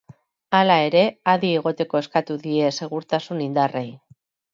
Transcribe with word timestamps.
Hala 0.59 0.77
ere, 0.85 1.01
adi 1.33 1.51
egoteko 1.57 2.01
eskatu 2.03 2.39
die 2.45 2.71
segurtasun-indarrei. 2.79 3.85